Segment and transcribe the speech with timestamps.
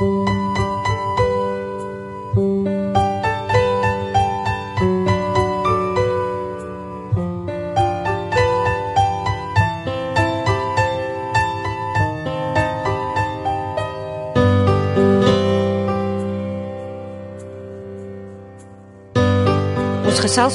[0.00, 0.16] Gesels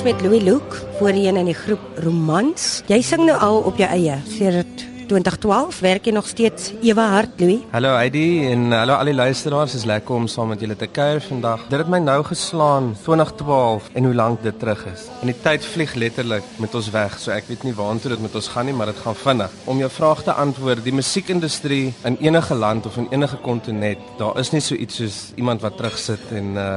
[0.03, 2.81] met Louis Luke voorheen in die groep Romans.
[2.89, 5.79] Jy sing nou al op jou eie sedert 2012.
[5.79, 7.61] Werk jy nog steeds ewe hard, Louis?
[7.71, 9.75] Hallo Heidi en hallo al die luisteraars.
[9.77, 11.63] Is lekker om saam met julle te kuier vandag.
[11.69, 15.07] Dit het my nou geslaan 2012 en hoe lank dit terug is.
[15.21, 17.17] En die tyd vlieg letterlik met ons weg.
[17.21, 19.57] So ek weet nie waartoe dit met ons gaan nie, maar dit gaan vinnig.
[19.65, 24.39] Om jou vraag te antwoord, die musiekindustrie in enige land of in enige kontinent, daar
[24.41, 26.73] is nie so iets soos iemand wat terugsit en uh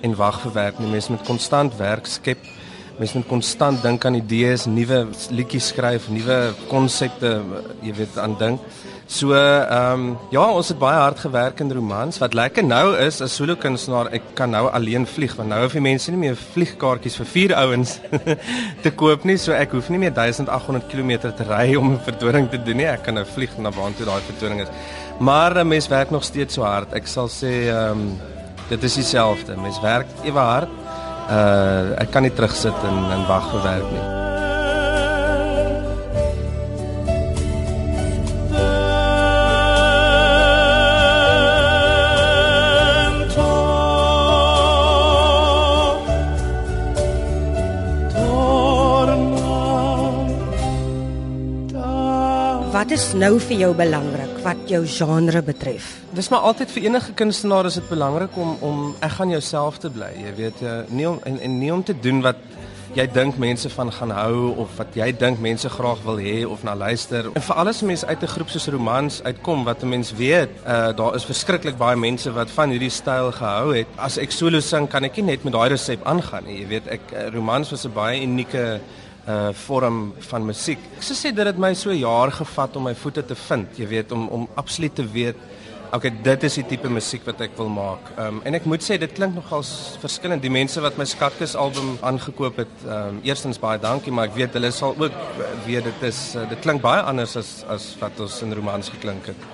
[0.00, 0.88] en wag vir werk nie.
[0.88, 2.38] Mense moet konstant werk skep.
[3.00, 6.34] Mense moet konstant dink aan idees, nuwe liedjies skryf, nuwe
[6.68, 7.30] konsepte,
[7.80, 8.66] jy weet, aan dink.
[9.10, 12.20] So, ehm um, ja, ons het baie hard gewerk in romans.
[12.20, 15.74] Wat lekker nou is as solo kunstenaar, ek kan nou alleen vlieg want nou hoef
[15.74, 17.96] die mense nie meer vliegkaartjies vir vier ouens
[18.84, 19.38] te koop nie.
[19.40, 22.86] So ek hoef nie meer 1800 km te ry om 'n vertoning te doen nie.
[22.86, 24.70] Ek kan nou vlieg na waar toe daai vertoning is.
[25.18, 26.92] Maar 'n mens werk nog steeds so hard.
[26.92, 28.20] Ek sal sê ehm um,
[28.68, 29.56] dit is dieselfde.
[29.56, 30.70] Mens werk ewe hard.
[31.28, 34.19] Uh ek kan nie terugsit en en wag vir werk nie.
[52.80, 55.90] Wat is nou vir jou belangrik wat jou genre betref?
[56.16, 59.90] Dis maar altyd vir enige kunstenaar is dit belangrik om om ek gaan jouself te
[59.92, 60.08] bly.
[60.16, 62.40] Jy weet uh, nie om en, en nie om te doen wat
[62.96, 66.64] jy dink mense van gaan hou of wat jy dink mense graag wil hê of
[66.64, 67.28] na luister.
[67.36, 70.96] En vir alles mense uit 'n groep soos romans uitkom wat 'n mens weet, uh,
[70.96, 73.92] daar is verskriklik baie mense wat van hierdie styl gehou het.
[73.96, 76.60] As ek solo sing, kan ek nie net met daai resep aangaan nie.
[76.60, 78.80] Jy weet, ek uh, romans was 'n baie unieke
[79.28, 80.78] uh vorm van musiek.
[80.96, 83.86] Ek sou sê dit het my so jaar gevat om my voete te vind, jy
[83.86, 85.36] weet, om om absoluut te weet
[85.96, 88.10] okay, dit is die tipe musiek wat ek wil maak.
[88.20, 89.64] Um en ek moet sê dit klink nogal
[90.02, 90.42] verskillend.
[90.44, 94.58] Die mense wat my Skatkis album aangekoop het, um eerstens baie dankie, maar ek weet
[94.58, 95.16] hulle sal ook
[95.66, 99.32] weet dit is uh, dit klink baie anders as as wat ons in romans geklink
[99.32, 99.48] het.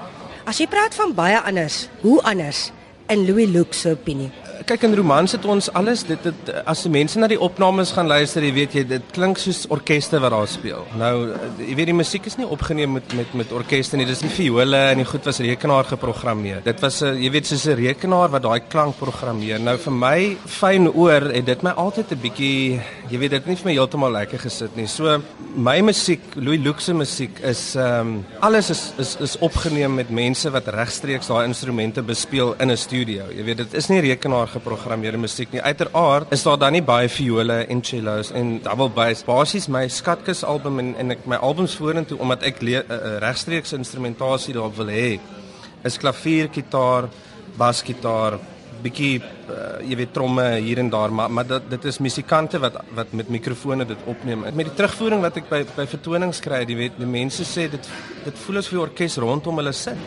[0.47, 2.69] As jy praat van baie anders, hoe anders
[3.09, 4.31] in Louis Luke se opinie?
[4.67, 8.09] kyk in romans het ons alles dit dit as die mense na die opnames gaan
[8.11, 10.83] luister, jy weet jy dit klink soos orkeste wat daar speel.
[10.99, 11.13] Nou
[11.61, 14.09] jy weet die musiek is nie opgeneem met met met orkeste nie.
[14.09, 16.65] Dis nie viole en die goed was rekenaar geprogrammeer.
[16.67, 19.61] Dit was 'n jy weet soos 'n rekenaar wat daai klank programmeer.
[19.61, 22.81] Nou vir my fyn oor het dit my altyd 'n bietjie
[23.11, 24.87] jy weet dit nie vir my heeltemal lekker gesit nie.
[24.87, 25.23] So
[25.55, 30.11] my musiek, Louis Luke se musiek is ehm um, alles is is is opgeneem met
[30.11, 33.27] mense wat regstreeks daai instrumente bespeel in 'n studio.
[33.29, 35.61] Jy weet dit is nie rekenaar geprogrammeerde musiek nie.
[35.61, 39.25] Uiteraard is daar dan nie baie viole en cellos en double bass.
[39.27, 43.77] Basies my Skatkis album en en ek my albums vorentoe omdat ek uh, uh, regstreeks
[43.77, 45.19] instrumentasie daarop wil hê.
[45.85, 47.11] Is klavier, gitaar,
[47.59, 48.39] basgitaar,
[48.83, 52.81] bietjie uh, jy weet tromme hier en daar, maar maar dit dit is musikante wat
[52.97, 54.47] wat met mikrofone dit opneem.
[54.47, 57.93] Met die terugvoering wat ek by by vertonings kry, jy weet, die mense sê dit
[58.25, 60.01] dit voel asof die orkes rondom hulle sit.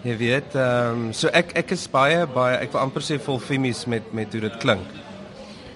[0.00, 3.36] Jy weet, ehm um, so ek ek is baie baie ek wil amper sê vol
[3.38, 4.86] femies met met hoe dit klink.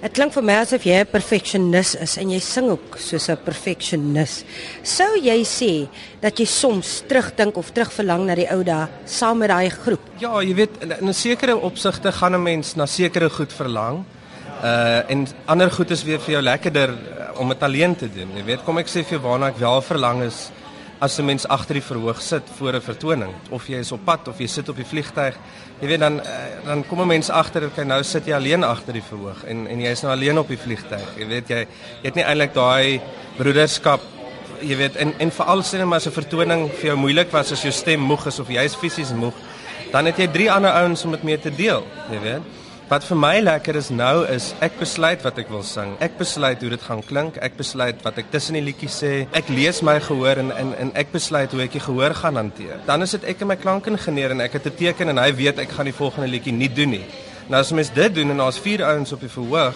[0.01, 3.37] Dit klink vir my asof jy 'n perfeksionis is en jy sing ook soos 'n
[3.45, 4.45] perfeksionis.
[4.83, 5.89] Sou jy sê
[6.23, 10.01] dat jy soms terugdink of terugverlang na die ou dae saam met daai groep?
[10.19, 14.05] Ja, jy weet in, in 'n sekere opsigte gaan 'n mens na sekere goed verlang.
[14.63, 18.31] Uh en ander goed is weer vir jou lekkerder uh, om dit alleen te doen.
[18.37, 20.51] Jy weet, kom ek sê vir jou waarna ek wel verlang is
[21.05, 24.29] as 'n mens agter die verhoog sit voor 'n vertoning of jy is op pad
[24.29, 25.35] of jy sit op die vliegtyg
[25.81, 28.93] jy weet dan eh, dan kom 'n mens agter okay nou sit jy alleen agter
[28.93, 31.67] die verhoog en en jy is nou alleen op die vliegtyg jy weet jy jy
[32.09, 33.01] het nie eintlik daai
[33.37, 34.01] broederskap
[34.61, 37.53] jy weet en en veral sien jy maar as 'n vertoning vir jou moeilik was
[37.53, 39.35] as jou stem moeg is of jy is fisies moeg
[39.93, 43.17] dan het jy drie ander ouens om dit mee te deel jy weet Wat vir
[43.17, 45.95] my lekker is nou is ek besluit wat ek wil sing.
[46.05, 47.39] Ek besluit hoe dit gaan klink.
[47.41, 49.13] Ek besluit wat ek tussen die liedjies sê.
[49.33, 52.83] Ek lees my gehoor en en en ek besluit hoe ek die gehoor gaan hanteer.
[52.85, 55.59] Dan is dit ek en my klankingenieur en ek het 'n teken en hy weet
[55.65, 57.05] ek gaan die volgende liedjie nie doen nie.
[57.49, 59.75] Nou as mens dit doen en daar's vier ouens op die verhoog,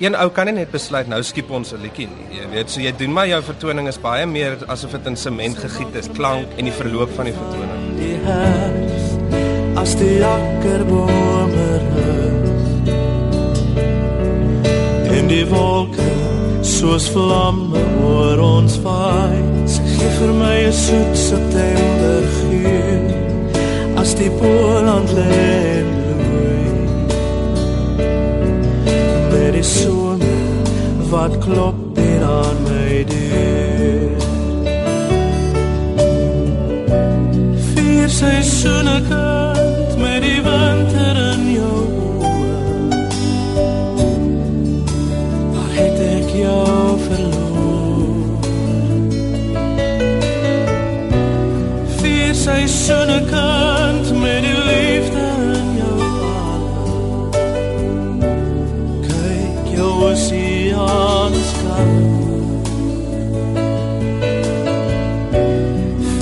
[0.00, 2.38] een ou kan nie net besluit nou skiep ons 'n liedjie nie.
[2.40, 5.56] Jy weet, so jy doen maar jou vertoning is baie meer asof dit in sement
[5.58, 7.80] gegiet is, klank en die verloop van die vertoning.
[9.76, 12.11] As die akkerbome
[15.22, 16.06] en die wolke
[16.66, 19.38] soos vlamme oor ons vaai
[19.92, 23.04] gee vir my 'n soet september geur
[24.02, 25.60] as die Poland lê
[29.32, 30.42] Met die somer
[31.12, 34.20] wat klop hier aan my deur.
[37.74, 41.31] Vier seisoene kant met die winter
[52.82, 57.36] Seisoene kant met die liefde in jou hart
[59.04, 62.66] Kyk jou oceanes kant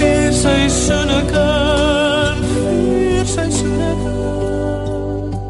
[0.03, 5.41] Vier seisoene kant Vier seisoene kant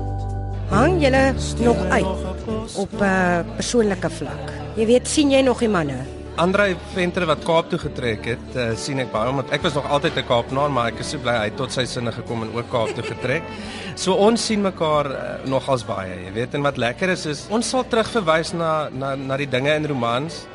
[0.70, 1.24] Hang julle
[1.66, 4.46] nog uit op 'n uh, persoonlike vlak?
[4.78, 6.19] Jy weet, sien jy nog die manne?
[6.40, 9.88] Andrei Venter wat Kaap toe getrek het, uh, sien ek baie omdat ek was nog
[9.92, 12.54] altyd 'n Kaapnaar, maar ek is so bly hy het tot sy sinne gekom en
[12.56, 13.42] ook Kaap toe getrek.
[14.00, 17.68] So ons sien mekaar uh, nogals baie, jy weet, en wat lekker is is ons
[17.68, 20.46] sal terugverwys na na na die dinge in romans,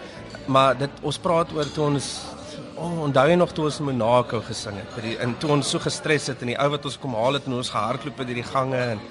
[0.48, 2.35] maar dit ons praat oor toe ons
[2.75, 4.88] Oh, onthou jy nog toe ons Monaco gesing het?
[4.98, 7.38] By die en toe ons so gestres het en die ou wat ons kom haal
[7.38, 9.04] het en ons gehardloop het deur die gange en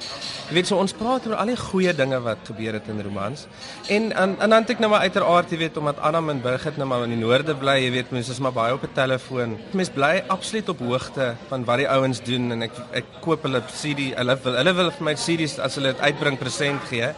[0.51, 3.47] jy weet so ons praat oor al die goeie dinge wat gebeur het in romans.
[3.89, 6.77] En en, en dan het ek nou maar uiteraard jy weet omdat Anna en Birgit
[6.77, 9.57] nou maar in die noorde bly, jy weet mense is maar baie op 'n telefoon.
[9.73, 13.65] Mense bly absoluut op hoogte van wat die ouens doen en ek ek koop hulle
[13.73, 17.15] CD, hulle wil hulle wil vir my CD's as hulle dit uitbring present gee.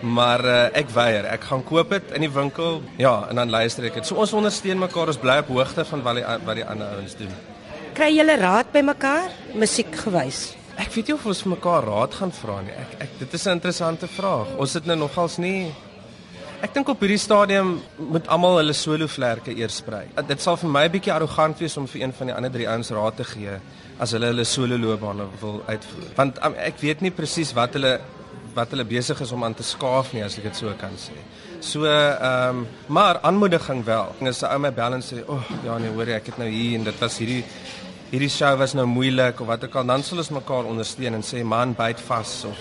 [0.00, 1.24] Maar uh, ek weier.
[1.24, 2.82] Ek gaan koop dit in die winkel.
[3.00, 4.06] Ja, en dan luister ek dit.
[4.06, 5.08] So ons ondersteun mekaar.
[5.08, 7.32] Ons bly op hoogte van wat die wat die ander ouens doen.
[7.96, 10.50] Kry julle raad by mekaar musiek gewys?
[10.76, 12.76] Ek weet nie of ons vir mekaar raad gaan vra nie.
[12.76, 14.56] Ek ek dit is 'n interessante vraag.
[14.58, 15.72] Ons sit nou nogals nie
[16.64, 17.74] Ek dink op hierdie stadium
[18.10, 20.06] moet almal hulle solo vlerke eers sprei.
[20.24, 22.68] Dit sal vir my 'n bietjie arrogant wees om vir een van die ander drie
[22.68, 23.60] ouens raad te gee
[24.00, 26.08] as hulle hulle solo loopbane wil uitvoer.
[26.16, 28.00] Want um, ek weet nie presies wat hulle
[28.56, 31.16] wat hulle besig is om aan te skaaf nie as ek dit so kan sê.
[31.60, 34.14] So ehm um, maar aanmoediging wel.
[34.20, 36.48] As 'n ou my en sê, "O, oh, ja nee, hoor jy, ek het nou
[36.48, 37.44] hier en dit was hierdie
[38.10, 41.22] hierdie show was nou moeilik of wat ook al, dan sal ons mekaar ondersteun en
[41.22, 42.58] sê, "Man, byt vas" of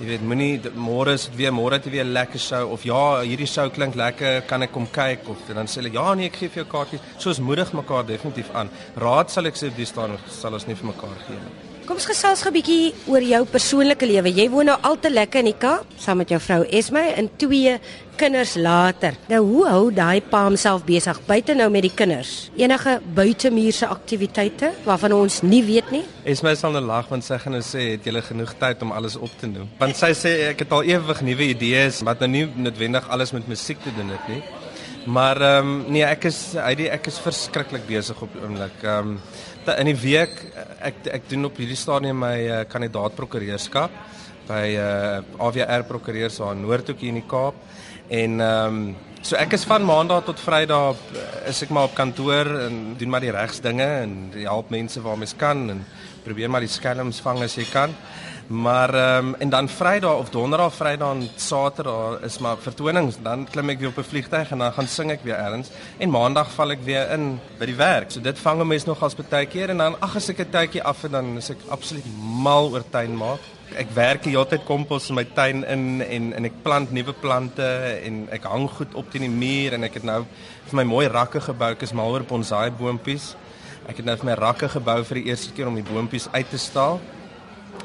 [0.00, 3.20] jy weet, moenie môre is dit weer môre het weer 'n lekker show of ja,
[3.22, 6.36] hierdie show klink lekker, kan ek kom kyk of dan sê hulle, "Ja nee, ek
[6.36, 8.70] gee vir jou kaartjies." So ons moedig mekaar definitief aan.
[8.96, 11.73] Raad sal ek sê dis staan sal ons nie vir mekaar gee nie.
[11.84, 14.30] Kom ons gesels gou 'n bietjie oor jou persoonlike lewe.
[14.32, 17.28] Jy woon nou al te lekker in die Kaap saam met jou vrou Esme en
[17.36, 17.78] twee
[18.16, 19.12] kinders later.
[19.28, 22.50] Nou hoe hou daai pa homself besig buite nou met die kinders?
[22.56, 26.04] Enige buitemuurse aktiwiteite waarvan ons nie weet nie?
[26.24, 29.16] Esme sal nou lag want sy gaan nou sê het jy genoeg tyd om alles
[29.16, 29.68] op te noem.
[29.78, 33.46] Want sy sê ek het al ewig nuwe idees wat nou nie noodwendig alles met
[33.46, 34.42] musiek te doen het nie.
[35.04, 38.78] Maar ehm um, nee, ek is hy ek is verskriklik besig op die oomblik.
[38.82, 39.20] Ehm um,
[39.72, 40.40] in die week
[40.84, 43.94] ek ek doen op hierdie stadium my uh, kandidaat prokureurskap
[44.48, 47.58] by uh, AWR prokureurs aan Noordhoek in die Kaap
[48.08, 48.94] en ehm um,
[49.24, 50.98] so ek is van maandag tot vrydag
[51.48, 55.32] is ek maar op kantoor en doen maar die regsdinge en help mense waar mens
[55.40, 55.80] kan en
[56.24, 57.94] probeer maar die skelms vang as jy kan.
[58.46, 63.16] Maar ehm um, en dan Vrydag of Donderdag, Vrydag en Saterdag is maar vertonings.
[63.22, 65.68] Dan klim ek weer op 'n vliegtyg en dan gaan sing ek weer ergens
[65.98, 68.10] en Maandag val ek weer in by die werk.
[68.10, 70.50] So dit vang 'n mens nog as baie keer en dan ag as ek 'n
[70.50, 72.04] tydjie af het dan is ek absoluut
[72.42, 73.40] mal oor tuin maak.
[73.76, 77.12] Ek werk die hele tyd kompos in my tuin in en en ek plant nuwe
[77.12, 80.24] plante en ek hang goed op teen die muur en ek het nou
[80.66, 81.70] vir my mooi rakke gebou.
[81.70, 83.36] Ek is mal oor bonsai boontjies.
[83.88, 86.50] Ek het nou vir my rakke gebou vir die eerste keer om die boontjies uit
[86.50, 87.00] te staal.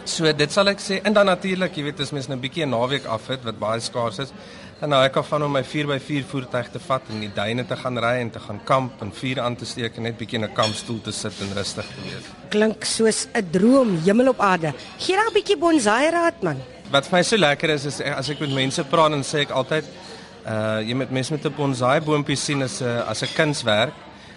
[0.10, 2.66] So dit sal ek sê en dan natuurlik, jy weet as mens nou 'n bietjie
[2.66, 4.32] 'n naweek af het wat baie skaars is,
[4.80, 7.76] dan nou ek af van om my 4x4 voertuig te vat en die duine te
[7.76, 10.46] gaan ry en te gaan kamp en vuur aan te steek en net bietjie in
[10.46, 12.26] 'n kampstoel te sit en rustig te wees.
[12.50, 14.74] Klink soos 'n droom, hemel op aarde.
[14.98, 16.58] Gee daar 'n bietjie bonsai raad man.
[16.92, 19.52] Wat vir my so lekker is is as ek met mense praat en sê ek
[19.52, 19.86] altyd
[20.48, 23.94] uh jy met mense met 'n bonsai boontjie sien as 'n as 'n kunswerk,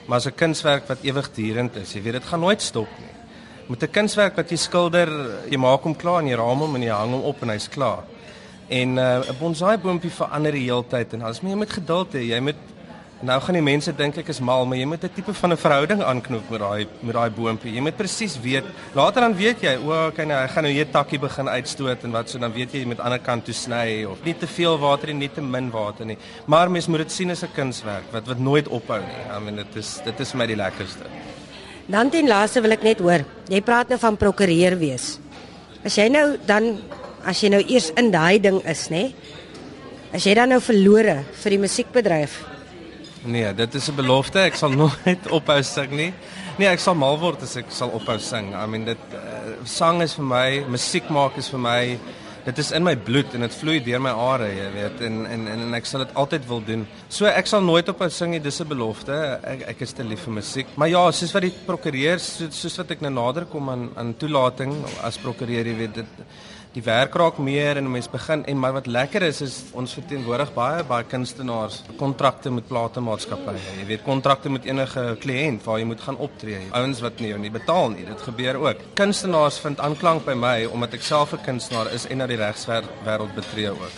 [0.06, 1.92] maar as 'n kunswerk wat ewigdurend is.
[1.94, 3.11] Jy weet dit gaan nooit stop nie
[3.66, 5.08] met 'n kunswerk wat jy skilder,
[5.50, 7.68] jy maak hom klaar en jy raam hom en jy hang hom op en hy's
[7.68, 8.04] klaar.
[8.68, 11.72] En uh, 'n uh, bonsai boontjie verander die hele tyd en alles, maar jy moet
[11.72, 12.22] geduld hê.
[12.32, 12.56] Jy moet
[13.22, 15.56] nou gaan die mense dink ek is mal, maar jy moet 'n tipe van 'n
[15.56, 17.74] verhouding aanknoop met daai met daai boontjie.
[17.74, 18.64] Jy moet presies weet.
[18.94, 22.10] Later dan weet jy, o, okay, nou hy gaan nou hier takkie begin uitstoot en
[22.10, 24.34] wat so dan weet jy jy moet aan die ander kant toe sny of nie
[24.34, 26.18] te veel water en nie te min water nie.
[26.46, 29.36] Maar mens moet dit sien as 'n kunswerk wat wat nooit ophou nie.
[29.36, 31.06] I mean dit is dit is vir my die lekkerste.
[31.92, 35.18] Dan ten laaste wil ek net hoor, jy praat nou van prokureur wees.
[35.84, 36.78] As jy nou dan
[37.28, 39.10] as jy nou eers in daai ding is, nê?
[40.12, 42.40] As jy dan nou verlore vir die musiekbedryf,
[43.22, 44.38] Nee, dit is 'n belofte.
[44.38, 46.12] Ek sal nooit ophou sing nie.
[46.58, 48.54] Nee, ek sal mal word as ek sal ophou sing.
[48.54, 51.98] I mean dit uh, sang is vir my, musiek maak is vir my
[52.44, 55.46] dit is in my bloed en dit vloei deur my are, jy weet, en en
[55.48, 56.86] en, en ek sal dit altyd wil doen.
[57.08, 59.12] So ek sal nooit ophou sing nie, dis 'n belofte.
[59.42, 60.66] Ek ek is te lief vir musiek.
[60.76, 64.14] Maar ja, soos wat die prokureur soos, soos wat ek nou nader kom aan aan
[64.14, 66.06] toelating as prokureur, jy weet, dit
[66.72, 70.54] die werk raak meer en mense begin en maar wat lekker is is ons verteenwoordig
[70.56, 73.60] baie baie kunstenaars kontrakte met platemaatskappye.
[73.80, 77.40] Jy weet kontrakte met enige kliënt waar jy moet gaan optree ouens wat nie jou
[77.42, 78.06] nie betaal nie.
[78.08, 78.80] Dit gebeur ook.
[78.96, 83.34] Kunstenaars vind aanklank by my omdat ek self 'n kunstenaar is en na die regswêreld
[83.34, 83.92] betree ook.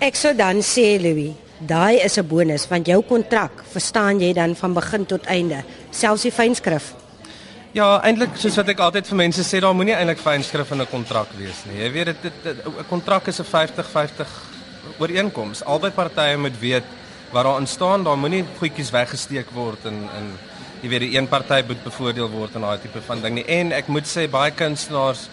[0.00, 4.56] Ek sou dan sê Louis, daai is 'n bonus want jou kontrak, verstaan jy dan
[4.56, 7.01] van begin tot einde, selfs die fynskrif.
[7.72, 10.90] Ja, eintlik soos wat ek altyd vir mense sê, daar moenie eintlik fynskrif in 'n
[10.92, 11.78] kontrak wees nie.
[11.80, 14.28] Jy weet dit 'n kontrak is 'n 50-50
[14.98, 15.64] ooreenkoms.
[15.64, 16.84] Albei partye moet weet
[17.32, 18.04] wat daarin staan.
[18.04, 20.38] Daar moenie goedjies weggesteek word en en
[20.82, 23.46] jy weet die een party moet bevoordeel word en daai tipe van ding nie.
[23.46, 25.28] En ek moet sê baie kunstenaars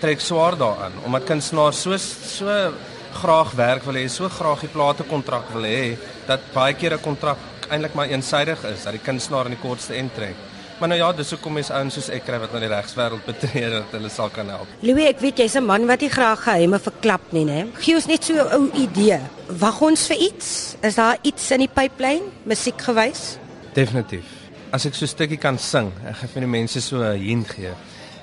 [0.00, 2.74] trek swaar daaraan omdat kunstenaars so so
[3.12, 5.96] graag werk wil hê, so graag die plate kontrak wil hê
[6.26, 7.38] dat baie keer 'n kontrak
[7.70, 10.49] eintlik maar eensydig is dat die kunstenaar in die kortste end trek.
[10.80, 13.68] Maar nou ja, dis hoekom mense ouens soos ek kry wat na die regswêreld betree
[13.68, 14.70] dat hulle sal kan help.
[14.80, 17.66] Louis, ek weet jy's 'n man wat nie graag geheime verklap nie, né?
[17.84, 19.20] Gee ons net so 'n ou idee.
[19.60, 20.76] Wag ons vir iets?
[20.82, 23.36] Is daar iets in die pipeline, musiekgewys?
[23.74, 24.24] Definitief.
[24.72, 27.48] As ek so 'n stukkie kan sing, ek gaan vir die mense so 'n hint
[27.48, 27.74] gee.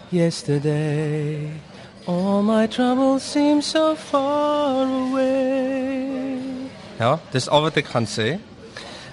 [0.10, 1.52] Yesterday
[2.08, 6.40] all my troubles seem so far away.
[7.00, 8.40] Ja, dis al wat ek gaan sê.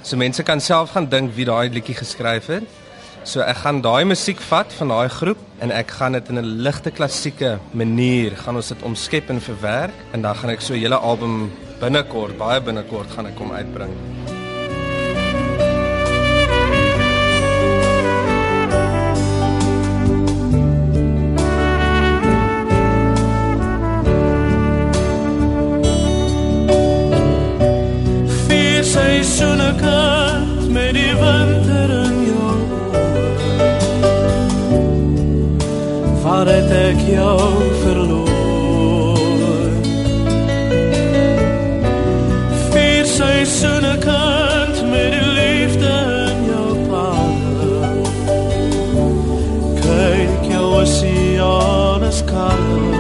[0.02, 2.83] So mense kan self gaan dink wie daai liedjie geskryf het.
[3.24, 6.60] So ek gaan daai musiek vat van daai groep en ek gaan dit in 'n
[6.66, 10.80] ligte klassieke manier gaan ons dit omskep en verwerk en dan gaan ek so 'n
[10.80, 11.50] hele album
[11.80, 13.92] binnekort, baie binnekort gaan ek kom uitbring.
[28.46, 31.53] Vier seisoene kind met die winter
[36.54, 37.40] het ek jou
[37.82, 39.70] verloor.
[42.70, 45.94] Vier seisoene kind met die liefde
[46.30, 47.90] in jou planne
[49.82, 52.93] Kyk jou oceaan is kalm